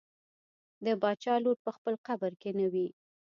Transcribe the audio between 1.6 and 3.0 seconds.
په خپل قبر کې نه وي.